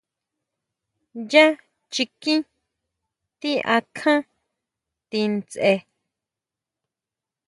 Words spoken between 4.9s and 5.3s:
ti